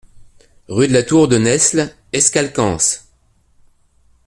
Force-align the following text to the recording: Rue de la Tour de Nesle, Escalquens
Rue 0.67 0.87
de 0.87 0.93
la 0.93 1.03
Tour 1.03 1.27
de 1.27 1.37
Nesle, 1.37 1.95
Escalquens 2.11 3.05